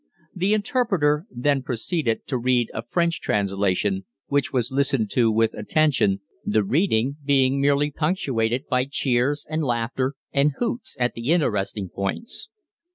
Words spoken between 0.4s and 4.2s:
interpreter then proceeded to read a French translation,